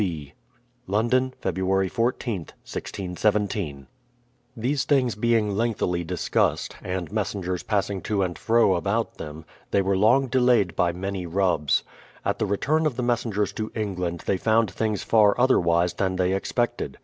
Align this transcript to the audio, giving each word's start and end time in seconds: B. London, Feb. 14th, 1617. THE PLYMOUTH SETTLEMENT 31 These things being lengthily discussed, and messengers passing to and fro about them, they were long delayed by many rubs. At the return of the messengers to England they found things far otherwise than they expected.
B. 0.01 0.33
London, 0.87 1.31
Feb. 1.43 1.59
14th, 1.59 2.57
1617. 2.65 3.85
THE 3.85 3.85
PLYMOUTH 3.85 3.85
SETTLEMENT 3.85 3.87
31 4.67 4.69
These 4.71 4.83
things 4.85 5.13
being 5.13 5.55
lengthily 5.55 6.03
discussed, 6.03 6.75
and 6.81 7.11
messengers 7.11 7.61
passing 7.61 8.01
to 8.01 8.23
and 8.23 8.35
fro 8.35 8.73
about 8.73 9.19
them, 9.19 9.45
they 9.69 9.83
were 9.83 9.95
long 9.95 10.25
delayed 10.25 10.75
by 10.75 10.91
many 10.91 11.27
rubs. 11.27 11.83
At 12.25 12.39
the 12.39 12.47
return 12.47 12.87
of 12.87 12.95
the 12.95 13.03
messengers 13.03 13.53
to 13.53 13.71
England 13.75 14.23
they 14.25 14.37
found 14.37 14.71
things 14.71 15.03
far 15.03 15.39
otherwise 15.39 15.93
than 15.93 16.15
they 16.15 16.33
expected. 16.33 16.97